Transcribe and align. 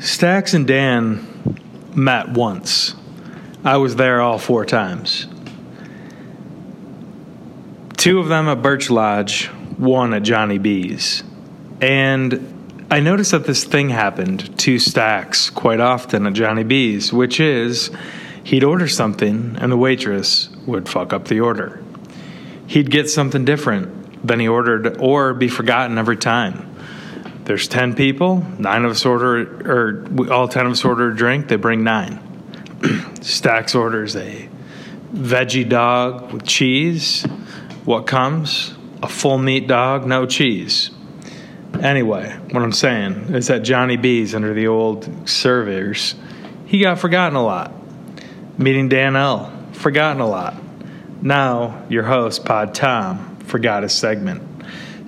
Stacks 0.00 0.54
and 0.54 0.66
Dan 0.66 1.58
met 1.94 2.30
once. 2.30 2.94
I 3.62 3.76
was 3.76 3.96
there 3.96 4.22
all 4.22 4.38
four 4.38 4.64
times. 4.64 5.26
Two 7.98 8.18
of 8.18 8.28
them 8.28 8.48
at 8.48 8.62
Birch 8.62 8.88
Lodge, 8.88 9.48
one 9.76 10.14
at 10.14 10.22
Johnny 10.22 10.56
B's. 10.56 11.22
And 11.82 12.86
I 12.90 13.00
noticed 13.00 13.32
that 13.32 13.44
this 13.44 13.64
thing 13.64 13.90
happened 13.90 14.58
to 14.60 14.78
Stacks 14.78 15.50
quite 15.50 15.80
often 15.80 16.26
at 16.26 16.32
Johnny 16.32 16.64
B's, 16.64 17.12
which 17.12 17.38
is 17.38 17.90
he'd 18.42 18.64
order 18.64 18.88
something 18.88 19.58
and 19.60 19.70
the 19.70 19.76
waitress 19.76 20.48
would 20.64 20.88
fuck 20.88 21.12
up 21.12 21.28
the 21.28 21.40
order. 21.40 21.84
He'd 22.66 22.90
get 22.90 23.10
something 23.10 23.44
different 23.44 24.26
than 24.26 24.40
he 24.40 24.48
ordered 24.48 24.96
or 24.98 25.34
be 25.34 25.48
forgotten 25.48 25.98
every 25.98 26.16
time. 26.16 26.70
There's 27.50 27.66
10 27.66 27.96
people, 27.96 28.46
nine 28.60 28.84
of 28.84 28.92
us 28.92 29.04
order, 29.04 29.42
or 29.68 30.32
all 30.32 30.46
10 30.46 30.66
of 30.66 30.70
us 30.70 30.84
order 30.84 31.10
a 31.10 31.16
drink, 31.16 31.48
they 31.48 31.56
bring 31.56 31.82
nine. 31.82 32.20
Stacks 33.22 33.74
orders 33.74 34.14
a 34.14 34.48
veggie 35.12 35.68
dog 35.68 36.32
with 36.32 36.46
cheese. 36.46 37.24
What 37.84 38.06
comes? 38.06 38.72
A 39.02 39.08
full 39.08 39.36
meat 39.36 39.66
dog, 39.66 40.06
no 40.06 40.26
cheese. 40.26 40.92
Anyway, 41.82 42.38
what 42.52 42.62
I'm 42.62 42.70
saying 42.70 43.34
is 43.34 43.48
that 43.48 43.64
Johnny 43.64 43.96
B's 43.96 44.32
under 44.32 44.54
the 44.54 44.68
old 44.68 45.28
surveyors, 45.28 46.14
he 46.66 46.78
got 46.78 47.00
forgotten 47.00 47.34
a 47.34 47.42
lot. 47.42 47.72
Meeting 48.58 48.88
Dan 48.88 49.16
L, 49.16 49.52
forgotten 49.72 50.22
a 50.22 50.28
lot. 50.28 50.54
Now, 51.20 51.84
your 51.88 52.04
host, 52.04 52.44
Pod 52.44 52.76
Tom, 52.76 53.38
forgot 53.40 53.82
his 53.82 53.92
segment. 53.92 54.49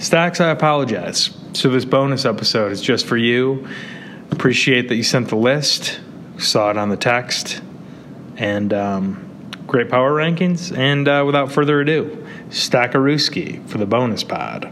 Stacks, 0.02 0.40
I 0.40 0.50
apologize. 0.50 1.30
So, 1.52 1.68
this 1.68 1.84
bonus 1.84 2.24
episode 2.24 2.72
is 2.72 2.80
just 2.80 3.06
for 3.06 3.16
you. 3.16 3.68
Appreciate 4.32 4.88
that 4.88 4.96
you 4.96 5.04
sent 5.04 5.28
the 5.28 5.36
list, 5.36 6.00
saw 6.38 6.70
it 6.70 6.76
on 6.76 6.88
the 6.88 6.96
text, 6.96 7.62
and 8.36 8.72
um, 8.72 9.48
great 9.68 9.88
power 9.88 10.10
rankings. 10.12 10.76
And 10.76 11.06
uh, 11.06 11.22
without 11.24 11.52
further 11.52 11.80
ado, 11.80 12.26
Stackarooski 12.48 13.64
for 13.68 13.78
the 13.78 13.86
bonus 13.86 14.24
pod. 14.24 14.64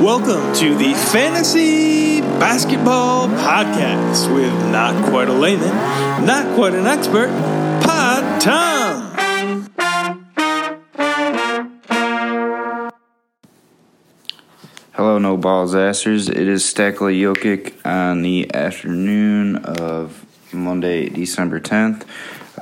Welcome 0.00 0.54
to 0.54 0.76
the 0.76 0.94
Fantasy 0.94 2.20
Basketball 2.20 3.26
Podcast 3.26 4.32
with 4.32 4.52
not 4.70 5.10
quite 5.10 5.26
a 5.26 5.32
layman, 5.32 5.74
not 6.24 6.54
quite 6.54 6.74
an 6.74 6.86
expert, 6.86 7.30
Tom. 8.40 9.70
Hello, 14.92 15.18
no 15.18 15.36
balls 15.36 15.74
assers. 15.74 16.28
It 16.28 16.48
is 16.48 16.62
Stakla 16.64 17.12
Jokic 17.12 17.74
on 17.84 18.22
the 18.22 18.54
afternoon 18.54 19.56
of 19.56 20.24
Monday, 20.52 21.08
December 21.08 21.60
10th. 21.60 22.04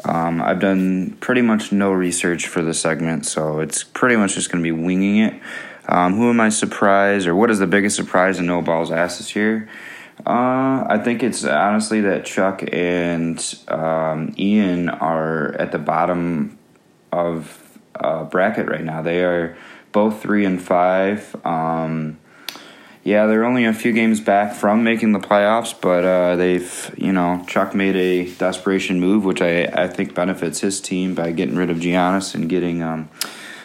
Um, 0.05 0.43
I've 0.43 0.61
done 0.61 1.17
pretty 1.21 1.43
much 1.43 1.73
no 1.73 1.93
research 1.93 2.47
for 2.47 2.61
the 2.63 2.75
segment, 2.75 3.25
so 3.27 3.61
it's 3.61 3.85
pretty 3.85 4.17
much 4.17 4.35
just 4.35 4.51
going 4.51 4.63
to 4.63 4.67
be 4.67 4.73
winging 4.73 5.19
it. 5.19 5.41
Um, 5.89 6.15
who 6.15 6.31
am 6.31 6.41
I 6.41 6.49
surprised, 6.49 7.27
or 7.27 7.35
what 7.35 7.51
is 7.51 7.59
the 7.59 7.67
biggest 7.67 7.97
surprise 7.97 8.39
in 8.39 8.47
no 8.47 8.63
balls 8.63 8.91
ass 8.91 9.19
this 9.19 9.37
year? 9.37 9.69
Uh, 10.27 10.85
I 10.89 11.01
think 11.03 11.23
it's 11.23 11.45
honestly 11.45 12.03
that 12.03 12.25
Chuck 12.25 12.63
and 12.73 13.55
um, 13.69 14.35
Ian 14.39 14.89
are 14.89 15.53
at 15.55 15.73
the 15.73 15.79
bottom 15.79 16.59
of 17.13 17.79
uh, 17.95 18.25
bracket 18.25 18.69
right 18.69 18.85
now. 18.85 19.03
They 19.03 19.23
are 19.25 19.57
both 19.93 20.23
three 20.23 20.45
and 20.45 20.63
five. 20.63 21.37
Um, 21.45 22.19
yeah, 23.05 23.27
they're 23.27 23.45
only 23.45 23.67
a 23.67 23.75
few 23.75 23.93
games 23.93 24.21
back 24.21 24.55
from 24.55 24.83
making 24.83 25.13
the 25.13 25.19
playoffs, 25.19 25.79
but 25.79 26.05
uh, 26.05 26.37
they've, 26.37 26.95
you 26.97 27.13
know, 27.13 27.45
Chuck 27.47 27.75
made 27.75 27.97
a 27.97 28.35
desperation 28.37 28.99
move, 28.99 29.27
which 29.27 29.43
I, 29.43 29.65
I 29.65 29.89
think 29.89 30.15
benefits 30.15 30.61
his 30.61 30.81
team 30.81 31.15
by 31.15 31.33
getting 31.33 31.55
rid 31.55 31.69
of 31.69 31.77
Giannis 31.79 32.35
and 32.35 32.49
getting 32.49 32.83
um, 32.83 33.11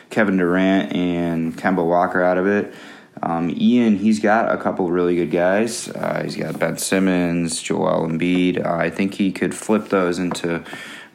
Kevin 0.09 0.35
Durant 0.35 0.93
and 0.93 1.57
Kemba 1.57 1.85
Walker 1.85 2.21
out 2.21 2.37
of 2.37 2.47
it. 2.47 2.73
Um, 3.21 3.49
Ian, 3.55 3.97
he's 3.97 4.19
got 4.19 4.53
a 4.53 4.57
couple 4.57 4.89
really 4.89 5.15
good 5.15 5.31
guys. 5.31 5.89
Uh, 5.89 6.21
he's 6.23 6.35
got 6.35 6.59
Ben 6.59 6.77
Simmons, 6.77 7.61
Joel 7.61 8.07
Embiid. 8.07 8.65
Uh, 8.65 8.75
I 8.75 8.89
think 8.89 9.15
he 9.15 9.31
could 9.31 9.53
flip 9.53 9.89
those 9.89 10.19
into 10.19 10.63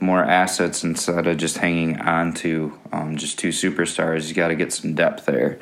more 0.01 0.23
assets 0.23 0.85
instead 0.85 1.27
of 1.27 1.37
just 1.37 1.59
hanging 1.59 2.01
on 2.01 2.35
to 2.35 2.79
um, 2.93 3.17
just 3.17 3.39
two 3.39 3.49
superstars. 3.49 4.23
He's 4.23 4.33
got 4.33 4.49
to 4.49 4.55
get 4.55 4.73
some 4.73 4.95
depth 4.95 5.27
there. 5.27 5.59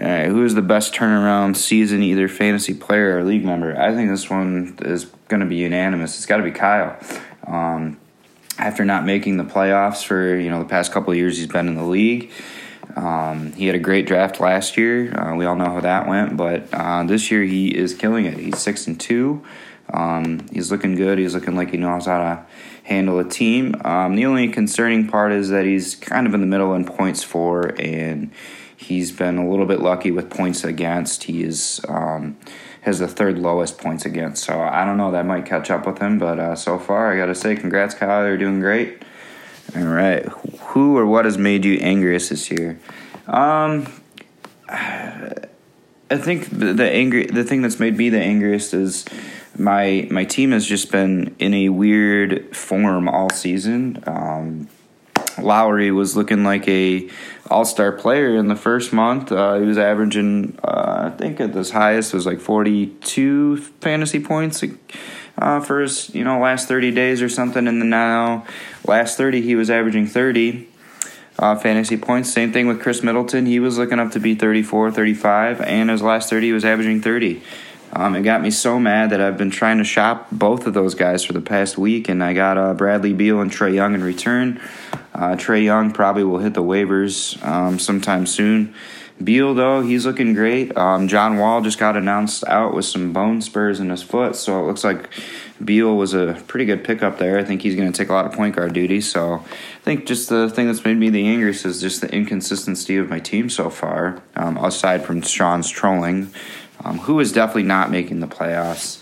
Uh, 0.00 0.24
who 0.24 0.44
is 0.44 0.54
the 0.54 0.62
best 0.62 0.92
turnaround 0.92 1.56
season, 1.56 2.02
either 2.02 2.28
fantasy 2.28 2.74
player 2.74 3.18
or 3.18 3.24
league 3.24 3.44
member? 3.44 3.80
I 3.80 3.94
think 3.94 4.10
this 4.10 4.28
one 4.28 4.76
is 4.82 5.04
going 5.28 5.40
to 5.40 5.46
be 5.46 5.56
unanimous. 5.56 6.16
It's 6.16 6.26
got 6.26 6.38
to 6.38 6.42
be 6.42 6.50
Kyle. 6.50 6.98
Um, 7.46 8.00
after 8.58 8.84
not 8.84 9.04
making 9.04 9.36
the 9.36 9.44
playoffs 9.44 10.04
for 10.04 10.36
you 10.36 10.50
know 10.50 10.60
the 10.60 10.68
past 10.68 10.92
couple 10.92 11.14
years, 11.14 11.36
he's 11.36 11.46
been 11.46 11.68
in 11.68 11.76
the 11.76 11.84
league. 11.84 12.32
Um, 12.94 13.52
he 13.52 13.66
had 13.66 13.74
a 13.74 13.80
great 13.80 14.06
draft 14.06 14.40
last 14.40 14.76
year. 14.76 15.12
Uh, 15.18 15.34
we 15.34 15.44
all 15.44 15.56
know 15.56 15.66
how 15.66 15.80
that 15.80 16.06
went, 16.06 16.36
but 16.36 16.68
uh, 16.72 17.02
this 17.04 17.30
year 17.30 17.42
he 17.42 17.76
is 17.76 17.94
killing 17.94 18.24
it. 18.24 18.38
He's 18.38 18.58
six 18.58 18.86
and 18.86 18.98
two. 18.98 19.44
Um, 19.92 20.46
he's 20.52 20.70
looking 20.70 20.94
good. 20.94 21.18
He's 21.18 21.34
looking 21.34 21.56
like 21.56 21.70
he 21.70 21.76
knows 21.76 22.06
how 22.06 22.18
to 22.18 22.46
handle 22.84 23.18
a 23.18 23.28
team. 23.28 23.74
Um, 23.84 24.14
the 24.14 24.26
only 24.26 24.48
concerning 24.48 25.08
part 25.08 25.32
is 25.32 25.48
that 25.50 25.64
he's 25.64 25.94
kind 25.96 26.26
of 26.26 26.34
in 26.34 26.40
the 26.40 26.46
middle 26.46 26.74
in 26.74 26.84
points 26.84 27.22
for, 27.22 27.74
and 27.80 28.30
he's 28.76 29.10
been 29.10 29.38
a 29.38 29.48
little 29.48 29.66
bit 29.66 29.80
lucky 29.80 30.10
with 30.10 30.30
points 30.30 30.64
against. 30.64 31.24
He 31.24 31.42
is 31.42 31.80
um, 31.88 32.36
has 32.82 32.98
the 32.98 33.08
third 33.08 33.38
lowest 33.38 33.78
points 33.78 34.04
against. 34.04 34.44
So 34.44 34.60
I 34.60 34.84
don't 34.84 34.98
know. 34.98 35.10
That 35.10 35.26
might 35.26 35.46
catch 35.46 35.70
up 35.70 35.86
with 35.86 35.98
him, 35.98 36.18
but 36.18 36.38
uh, 36.38 36.54
so 36.54 36.78
far 36.78 37.12
I 37.12 37.16
got 37.16 37.26
to 37.26 37.34
say, 37.34 37.56
congrats, 37.56 37.94
Kyle. 37.94 38.26
You're 38.26 38.36
doing 38.36 38.60
great. 38.60 39.02
All 39.76 39.82
right. 39.82 40.24
Who 40.68 40.96
or 40.96 41.06
what 41.06 41.24
has 41.24 41.36
made 41.36 41.64
you 41.64 41.78
angriest 41.78 42.30
this 42.30 42.50
year? 42.50 42.78
Um, 43.26 43.86
I 44.68 46.16
think 46.16 46.48
the, 46.50 46.72
the 46.72 46.88
angry 46.88 47.26
the 47.26 47.44
thing 47.44 47.62
that's 47.62 47.80
made 47.80 47.96
me 47.96 48.08
the 48.08 48.20
angriest 48.20 48.74
is 48.74 49.04
my 49.58 50.06
my 50.10 50.24
team 50.24 50.52
has 50.52 50.66
just 50.66 50.92
been 50.92 51.34
in 51.38 51.54
a 51.54 51.70
weird 51.70 52.54
form 52.54 53.08
all 53.08 53.30
season. 53.30 54.02
Um, 54.06 54.68
Lowry 55.38 55.90
was 55.90 56.16
looking 56.16 56.44
like 56.44 56.68
a 56.68 57.08
all 57.50 57.64
star 57.64 57.92
player 57.92 58.36
in 58.36 58.48
the 58.48 58.56
first 58.56 58.92
month. 58.92 59.32
Uh, 59.32 59.58
he 59.58 59.66
was 59.66 59.78
averaging, 59.78 60.58
uh, 60.62 61.10
I 61.12 61.16
think, 61.16 61.40
at 61.40 61.54
his 61.54 61.70
highest 61.70 62.14
was 62.14 62.26
like 62.26 62.40
forty 62.40 62.86
two 62.86 63.56
fantasy 63.80 64.20
points 64.20 64.62
uh, 65.38 65.60
for 65.60 65.80
his 65.80 66.14
you 66.14 66.24
know 66.24 66.38
last 66.38 66.68
thirty 66.68 66.90
days 66.90 67.22
or 67.22 67.28
something. 67.28 67.66
And 67.66 67.80
then 67.80 67.90
now 67.90 68.46
last 68.86 69.16
thirty 69.16 69.40
he 69.40 69.54
was 69.54 69.70
averaging 69.70 70.06
thirty 70.06 70.68
uh, 71.38 71.56
fantasy 71.56 71.96
points. 71.96 72.32
Same 72.32 72.52
thing 72.52 72.66
with 72.66 72.80
Khris 72.80 73.02
Middleton. 73.02 73.46
He 73.46 73.60
was 73.60 73.78
looking 73.78 73.98
up 73.98 74.12
to 74.12 74.20
be 74.20 74.34
34, 74.34 74.92
35, 74.92 75.60
and 75.62 75.90
his 75.90 76.02
last 76.02 76.30
30 76.30 76.46
he 76.46 76.52
was 76.52 76.64
averaging 76.64 77.00
30. 77.00 77.42
Um, 77.92 78.16
it 78.16 78.22
got 78.22 78.42
me 78.42 78.50
so 78.50 78.80
mad 78.80 79.10
that 79.10 79.20
I've 79.20 79.38
been 79.38 79.52
trying 79.52 79.78
to 79.78 79.84
shop 79.84 80.26
both 80.32 80.66
of 80.66 80.74
those 80.74 80.96
guys 80.96 81.24
for 81.24 81.32
the 81.32 81.40
past 81.40 81.78
week, 81.78 82.08
and 82.08 82.24
I 82.24 82.32
got 82.32 82.58
uh, 82.58 82.74
Bradley 82.74 83.12
Beal 83.12 83.40
and 83.40 83.50
Trae 83.50 83.72
Young 83.72 83.94
in 83.94 84.02
return. 84.02 84.60
Uh, 85.14 85.36
Trae 85.36 85.62
Young 85.62 85.92
probably 85.92 86.24
will 86.24 86.38
hit 86.38 86.54
the 86.54 86.62
waivers 86.62 87.40
um, 87.46 87.78
sometime 87.78 88.26
soon. 88.26 88.74
Beal, 89.22 89.54
though, 89.54 89.80
he's 89.80 90.04
looking 90.04 90.34
great. 90.34 90.76
Um, 90.76 91.06
John 91.06 91.38
Wall 91.38 91.62
just 91.62 91.78
got 91.78 91.96
announced 91.96 92.44
out 92.48 92.74
with 92.74 92.84
some 92.84 93.12
bone 93.12 93.40
spurs 93.40 93.78
in 93.78 93.90
his 93.90 94.02
foot, 94.02 94.34
so 94.34 94.60
it 94.60 94.66
looks 94.66 94.82
like 94.82 95.08
Beal 95.64 95.96
was 95.96 96.14
a 96.14 96.42
pretty 96.48 96.64
good 96.64 96.82
pickup 96.82 97.18
there. 97.18 97.38
I 97.38 97.44
think 97.44 97.62
he's 97.62 97.76
going 97.76 97.90
to 97.90 97.96
take 97.96 98.08
a 98.08 98.12
lot 98.12 98.26
of 98.26 98.32
point 98.32 98.56
guard 98.56 98.72
duty. 98.72 99.00
So 99.00 99.34
I 99.34 99.80
think 99.82 100.06
just 100.06 100.28
the 100.28 100.50
thing 100.50 100.66
that's 100.66 100.84
made 100.84 100.96
me 100.96 101.10
the 101.10 101.28
angriest 101.28 101.64
is 101.64 101.80
just 101.80 102.00
the 102.00 102.12
inconsistency 102.12 102.96
of 102.96 103.08
my 103.08 103.20
team 103.20 103.48
so 103.48 103.70
far, 103.70 104.20
um, 104.34 104.56
aside 104.56 105.04
from 105.04 105.22
Sean's 105.22 105.70
trolling, 105.70 106.32
um, 106.84 106.98
who 106.98 107.20
is 107.20 107.30
definitely 107.32 107.62
not 107.62 107.92
making 107.92 108.18
the 108.18 108.26
playoffs. 108.26 109.00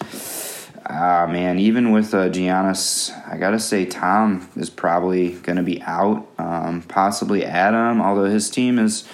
Ah, 0.84 1.26
man, 1.26 1.58
even 1.58 1.90
with 1.90 2.12
uh, 2.12 2.28
Giannis, 2.28 3.10
I 3.26 3.38
got 3.38 3.52
to 3.52 3.58
say 3.58 3.87
Tom 3.87 4.50
is 4.56 4.69
probably 4.69 5.31
going 5.31 5.56
to 5.56 5.62
be 5.62 5.81
out. 5.82 6.28
Um, 6.37 6.82
possibly 6.82 7.46
Adam, 7.46 8.02
although 8.02 8.26
his 8.26 8.50
team 8.50 8.78
is 8.78 9.08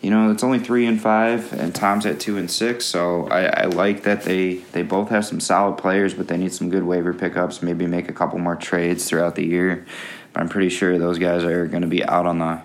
you 0.00 0.10
know, 0.10 0.30
it's 0.30 0.42
only 0.42 0.58
three 0.58 0.86
and 0.86 1.00
five, 1.00 1.52
and 1.52 1.74
Tom's 1.74 2.06
at 2.06 2.18
two 2.18 2.38
and 2.38 2.50
six. 2.50 2.86
So 2.86 3.28
I, 3.28 3.44
I, 3.44 3.64
like 3.66 4.04
that 4.04 4.22
they 4.22 4.54
they 4.72 4.82
both 4.82 5.10
have 5.10 5.26
some 5.26 5.40
solid 5.40 5.76
players, 5.76 6.14
but 6.14 6.28
they 6.28 6.38
need 6.38 6.52
some 6.52 6.70
good 6.70 6.84
waiver 6.84 7.12
pickups. 7.12 7.62
Maybe 7.62 7.86
make 7.86 8.08
a 8.08 8.12
couple 8.12 8.38
more 8.38 8.56
trades 8.56 9.08
throughout 9.08 9.34
the 9.34 9.44
year. 9.44 9.84
But 10.32 10.40
I'm 10.40 10.48
pretty 10.48 10.70
sure 10.70 10.98
those 10.98 11.18
guys 11.18 11.44
are 11.44 11.66
going 11.66 11.82
to 11.82 11.88
be 11.88 12.02
out 12.04 12.24
on 12.24 12.38
the 12.38 12.62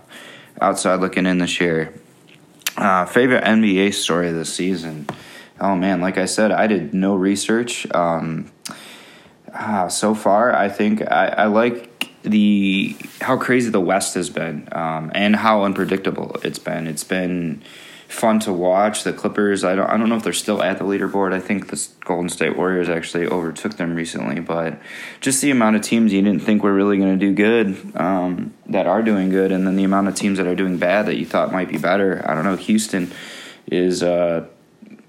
outside 0.62 1.02
looking 1.02 1.26
in 1.26 1.40
this 1.40 1.60
year. 1.60 1.94
Uh, 2.78 3.06
favorite 3.06 3.44
NBA 3.44 3.94
story 3.94 4.32
this 4.32 4.54
season? 4.54 5.08
Oh 5.60 5.76
man, 5.76 6.02
like 6.02 6.18
I 6.18 6.26
said, 6.26 6.52
I 6.52 6.68
did 6.68 6.94
no 6.94 7.16
research. 7.16 7.90
Um, 7.94 8.52
ah, 9.54 9.88
so 9.88 10.16
far, 10.16 10.54
I 10.54 10.70
think 10.70 11.02
I, 11.02 11.28
I 11.28 11.46
like 11.46 11.95
the 12.26 12.96
how 13.22 13.38
crazy 13.38 13.70
the 13.70 13.80
West 13.80 14.16
has 14.16 14.30
been, 14.30 14.68
um, 14.72 15.12
and 15.14 15.36
how 15.36 15.64
unpredictable 15.64 16.38
it's 16.44 16.60
been. 16.60 16.88
It's 16.88 17.04
been 17.04 17.62
fun 18.08 18.40
to 18.40 18.54
watch. 18.54 19.04
The 19.04 19.14
Clippers, 19.14 19.64
I 19.64 19.76
don't, 19.76 19.90
I 19.90 19.98
don't 19.98 20.10
know 20.10 20.16
if 20.16 20.24
they're 20.24 20.34
still 20.34 20.62
at 20.62 20.78
the 20.78 20.84
leaderboard. 20.84 21.34
I 21.34 21.40
think 21.40 21.68
the 21.68 21.88
Golden 22.04 22.30
State 22.30 22.56
Warriors 22.56 22.90
actually 22.90 23.28
overtook 23.28 23.78
them 23.78 23.96
recently, 23.96 24.40
but 24.40 24.80
just 25.22 25.42
the 25.42 25.52
amount 25.52 25.76
of 25.76 25.82
teams 25.82 26.14
you 26.14 26.22
didn't 26.22 26.42
think 26.42 26.64
were 26.64 26.74
really 26.74 26.98
going 26.98 27.18
to 27.18 27.26
do 27.26 27.34
good 27.34 27.96
um, 27.96 28.54
that 28.68 28.88
are 28.88 29.02
doing 29.02 29.30
good, 29.30 29.52
and 29.52 29.66
then 29.68 29.76
the 29.76 29.84
amount 29.84 30.08
of 30.08 30.16
teams 30.16 30.38
that 30.38 30.48
are 30.48 30.56
doing 30.56 30.78
bad 30.78 31.06
that 31.06 31.18
you 31.18 31.26
thought 31.26 31.52
might 31.52 31.70
be 31.70 31.78
better. 31.78 32.24
I 32.28 32.34
don't 32.34 32.44
know. 32.44 32.56
Houston 32.56 33.12
is 33.68 34.04
uh, 34.04 34.48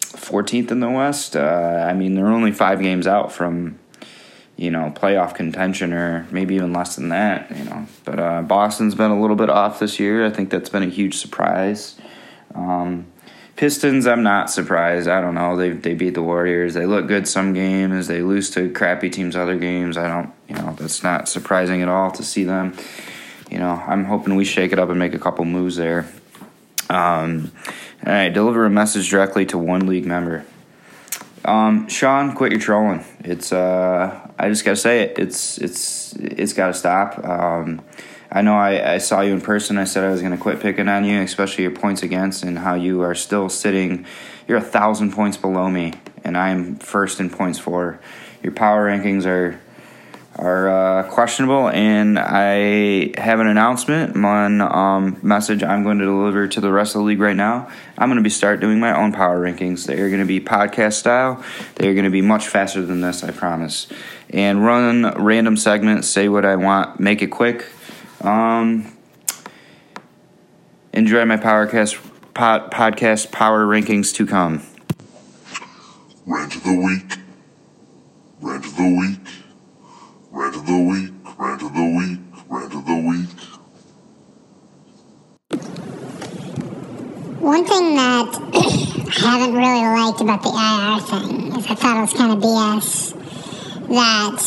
14th 0.00 0.70
in 0.70 0.80
the 0.80 0.90
West. 0.90 1.36
Uh, 1.36 1.86
I 1.88 1.92
mean, 1.94 2.14
they're 2.14 2.26
only 2.26 2.52
five 2.52 2.80
games 2.80 3.06
out 3.06 3.32
from 3.32 3.78
you 4.56 4.70
know, 4.70 4.92
playoff 4.94 5.34
contention 5.34 5.92
or 5.92 6.26
maybe 6.30 6.54
even 6.54 6.72
less 6.72 6.96
than 6.96 7.10
that, 7.10 7.54
you 7.56 7.64
know. 7.64 7.86
But 8.04 8.18
uh, 8.18 8.42
Boston's 8.42 8.94
been 8.94 9.10
a 9.10 9.20
little 9.20 9.36
bit 9.36 9.50
off 9.50 9.78
this 9.78 10.00
year. 10.00 10.24
I 10.24 10.30
think 10.30 10.50
that's 10.50 10.70
been 10.70 10.82
a 10.82 10.88
huge 10.88 11.16
surprise. 11.16 11.96
Um, 12.54 13.06
Pistons, 13.56 14.06
I'm 14.06 14.22
not 14.22 14.50
surprised. 14.50 15.08
I 15.08 15.22
don't 15.22 15.34
know. 15.34 15.56
They 15.56 15.70
they 15.70 15.94
beat 15.94 16.14
the 16.14 16.22
Warriors. 16.22 16.74
They 16.74 16.84
look 16.84 17.06
good 17.06 17.26
some 17.26 17.54
games. 17.54 18.06
They 18.06 18.22
lose 18.22 18.50
to 18.50 18.70
crappy 18.70 19.08
teams 19.08 19.34
other 19.34 19.58
games. 19.58 19.96
I 19.96 20.08
don't, 20.08 20.32
you 20.46 20.54
know, 20.56 20.74
that's 20.78 21.02
not 21.02 21.28
surprising 21.28 21.80
at 21.80 21.88
all 21.88 22.10
to 22.12 22.22
see 22.22 22.44
them. 22.44 22.76
You 23.50 23.58
know, 23.58 23.82
I'm 23.86 24.04
hoping 24.04 24.36
we 24.36 24.44
shake 24.44 24.72
it 24.72 24.78
up 24.78 24.90
and 24.90 24.98
make 24.98 25.14
a 25.14 25.18
couple 25.18 25.44
moves 25.46 25.76
there. 25.76 26.06
Um, 26.90 27.50
all 28.04 28.12
right, 28.12 28.28
deliver 28.28 28.66
a 28.66 28.70
message 28.70 29.08
directly 29.08 29.46
to 29.46 29.58
one 29.58 29.86
league 29.86 30.06
member. 30.06 30.44
Um, 31.46 31.88
Sean, 31.88 32.34
quit 32.34 32.50
your 32.50 32.60
trolling. 32.60 33.04
It's 33.20 33.52
uh, 33.52 34.28
I 34.36 34.48
just 34.48 34.64
gotta 34.64 34.76
say 34.76 35.02
it. 35.02 35.18
It's 35.18 35.58
it's 35.58 36.12
it's 36.14 36.52
gotta 36.52 36.74
stop. 36.74 37.24
Um, 37.24 37.82
I 38.32 38.42
know 38.42 38.56
I, 38.56 38.94
I 38.94 38.98
saw 38.98 39.20
you 39.20 39.32
in 39.32 39.40
person. 39.40 39.78
I 39.78 39.84
said 39.84 40.02
I 40.02 40.10
was 40.10 40.20
to 40.20 40.36
quit 40.36 40.60
picking 40.60 40.88
on 40.88 41.04
you, 41.04 41.20
especially 41.22 41.62
your 41.62 41.70
points 41.70 42.02
against 42.02 42.42
and 42.42 42.58
how 42.58 42.74
you 42.74 43.02
are 43.02 43.14
still 43.14 43.48
sitting. 43.48 44.06
You're 44.48 44.58
a 44.58 44.62
thousand 44.62 45.12
points 45.12 45.36
below 45.36 45.70
me, 45.70 45.92
and 46.24 46.36
I'm 46.36 46.76
first 46.76 47.20
in 47.20 47.30
points 47.30 47.60
for. 47.60 48.00
Your 48.42 48.52
power 48.52 48.88
rankings 48.90 49.24
are 49.24 49.60
are 50.36 50.68
uh, 50.68 51.10
questionable, 51.10 51.68
and 51.68 52.18
I 52.18 53.18
have 53.20 53.40
an 53.40 53.46
announcement, 53.46 54.20
one 54.22 54.60
um, 54.60 55.18
message 55.22 55.62
I'm 55.62 55.82
going 55.82 55.98
to 55.98 56.04
deliver 56.04 56.46
to 56.46 56.60
the 56.60 56.70
rest 56.70 56.94
of 56.94 57.00
the 57.00 57.04
league 57.04 57.20
right 57.20 57.36
now. 57.36 57.68
I'm 57.98 58.08
going 58.08 58.18
to 58.18 58.22
be 58.22 58.30
start 58.30 58.60
doing 58.60 58.78
my 58.78 58.96
own 58.96 59.12
power 59.12 59.40
rankings. 59.40 59.86
They 59.86 60.00
are 60.00 60.08
going 60.08 60.20
to 60.20 60.26
be 60.26 60.40
podcast 60.40 60.94
style. 60.94 61.42
They 61.76 61.88
are 61.88 61.94
going 61.94 62.04
to 62.04 62.10
be 62.10 62.22
much 62.22 62.48
faster 62.48 62.82
than 62.82 63.00
this, 63.00 63.24
I 63.24 63.30
promise. 63.30 63.88
And 64.30 64.64
run 64.64 65.14
random 65.22 65.56
segments, 65.56 66.08
say 66.08 66.28
what 66.28 66.44
I 66.44 66.56
want, 66.56 67.00
make 67.00 67.22
it 67.22 67.28
quick 67.28 67.64
um, 68.20 68.92
enjoy 70.92 71.24
my 71.24 71.36
Powercast 71.36 71.98
pod, 72.34 72.70
podcast 72.70 73.30
power 73.30 73.64
rankings 73.66 74.14
to 74.14 74.26
come. 74.26 74.62
Rant 76.26 76.56
of 76.56 76.64
the 76.64 76.74
week. 76.74 77.18
Rant 78.40 78.66
of 78.66 78.76
the 78.76 78.82
week. 78.82 79.20
Rant 80.30 80.56
of 80.56 80.66
the 80.66 80.78
week. 80.78 81.12
Rant 81.38 81.62
of 81.62 81.74
the 81.74 81.84
week. 81.84 82.18
Rant 82.48 82.74
of 82.74 82.86
the 82.86 82.96
week. 82.96 83.28
One 87.46 87.64
thing 87.64 87.94
that 87.94 88.26
I 89.22 89.38
haven't 89.38 89.54
really 89.54 89.86
liked 89.86 90.20
about 90.20 90.42
the 90.42 90.50
IR 90.50 90.98
thing 90.98 91.54
is 91.56 91.64
I 91.70 91.76
thought 91.76 91.98
it 91.98 92.00
was 92.00 92.12
kind 92.12 92.32
of 92.34 92.42
BS 92.42 93.14
that 93.86 94.42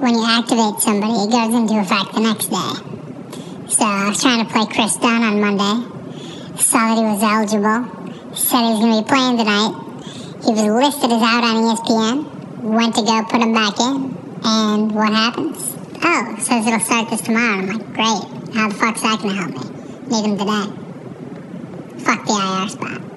when 0.00 0.14
you 0.14 0.24
activate 0.24 0.80
somebody, 0.80 1.12
it 1.12 1.30
goes 1.30 1.52
into 1.52 1.76
effect 1.76 2.14
the 2.14 2.24
next 2.24 2.48
day. 2.48 3.68
So 3.68 3.84
I 3.84 4.08
was 4.08 4.22
trying 4.22 4.46
to 4.46 4.50
play 4.50 4.64
Kris 4.72 4.96
Dunn 4.96 5.20
on 5.20 5.38
Monday. 5.38 5.84
Saw 6.56 6.80
that 6.80 6.96
he 6.96 7.04
was 7.12 7.20
eligible. 7.20 7.84
Said 8.34 8.64
he 8.64 8.72
was 8.72 8.80
going 8.80 8.96
to 8.96 9.02
be 9.04 9.08
playing 9.12 9.36
tonight. 9.36 9.76
He 10.48 10.52
was 10.56 10.64
listed 10.64 11.12
as 11.12 11.20
out 11.20 11.44
on 11.44 11.60
ESPN. 11.60 12.72
Went 12.72 12.94
to 12.94 13.02
go 13.02 13.22
put 13.28 13.42
him 13.42 13.52
back 13.52 13.78
in. 13.78 14.16
And 14.42 14.94
what 14.94 15.12
happens? 15.12 15.76
Oh, 16.02 16.36
says 16.40 16.66
it'll 16.66 16.80
start 16.80 17.10
this 17.10 17.20
tomorrow. 17.20 17.60
I'm 17.60 17.68
like, 17.68 17.92
great. 17.92 18.56
How 18.56 18.70
the 18.70 18.74
fuck's 18.74 19.02
that 19.02 19.20
going 19.20 19.36
to 19.36 19.42
help 19.42 19.52
me? 19.52 20.08
Need 20.08 20.24
him 20.24 20.38
today. 20.38 20.85
Fuck 21.98 22.26
the 22.26 22.32
IR 22.32 22.68
spot. 22.68 23.15